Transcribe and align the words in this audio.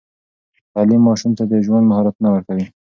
تعليم 0.75 1.01
ماشوم 1.07 1.31
ته 1.37 1.43
د 1.51 1.53
ژوند 1.65 1.85
مهارتونه 1.89 2.27
ورکوي. 2.31 2.65